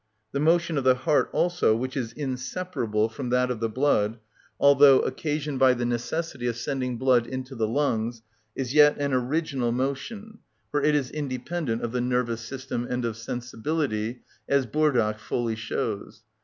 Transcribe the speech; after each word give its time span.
The 0.31 0.39
motion 0.39 0.79
of 0.79 0.83
the 0.83 0.95
heart 0.95 1.29
also, 1.31 1.75
which 1.75 1.95
is 1.95 2.11
inseparable 2.13 3.07
from 3.07 3.29
that 3.29 3.51
of 3.51 3.59
the 3.59 3.69
blood, 3.69 4.17
although 4.59 5.01
occasioned 5.01 5.59
by 5.59 5.75
the 5.75 5.85
necessity 5.85 6.47
of 6.47 6.57
sending 6.57 6.97
blood 6.97 7.27
into 7.27 7.53
the 7.53 7.67
lungs, 7.67 8.23
is 8.55 8.73
yet 8.73 8.97
an 8.97 9.13
original 9.13 9.71
motion, 9.71 10.39
for 10.71 10.81
it 10.81 10.95
is 10.95 11.11
independent 11.11 11.83
of 11.83 11.91
the 11.91 12.01
nervous 12.01 12.41
system 12.41 12.87
and 12.89 13.05
of 13.05 13.15
sensibility, 13.15 14.23
as 14.49 14.65
Burdach 14.65 15.19
fully 15.19 15.55
shows. 15.55 16.23